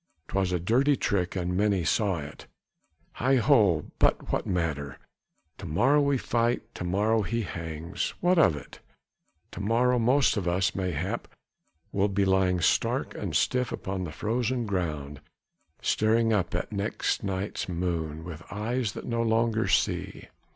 [0.29, 2.47] 'Twas a dirty trick and many saw it.
[3.17, 4.97] Heigh ho, but what matter!
[5.59, 8.15] To morrow we fight, to morrow he hangs!
[8.19, 8.79] What of that?
[9.51, 11.27] To morrow most of us mayhap
[11.91, 15.21] will be lying stark and stiff upon the frozen ground,
[15.83, 20.29] staring up at next night's moon, with eyes that no longer see!